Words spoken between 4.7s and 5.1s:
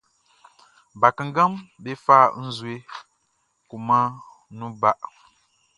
ba.